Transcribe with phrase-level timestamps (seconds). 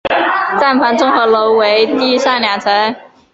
[0.59, 2.95] 站房综合楼为地上两层。